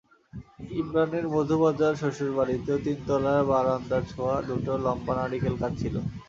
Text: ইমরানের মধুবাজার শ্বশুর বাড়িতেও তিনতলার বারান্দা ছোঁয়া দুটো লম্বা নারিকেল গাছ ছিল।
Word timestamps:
ইমরানের 0.73 1.25
মধুবাজার 1.33 1.93
শ্বশুর 1.95 2.31
বাড়িতেও 2.37 2.77
তিনতলার 2.85 3.41
বারান্দা 3.45 3.97
ছোঁয়া 4.09 4.37
দুটো 4.47 4.73
লম্বা 4.85 5.13
নারিকেল 5.17 5.55
গাছ 5.61 5.73
ছিল। 5.81 5.95